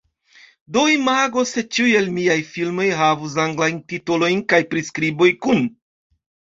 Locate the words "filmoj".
2.55-2.89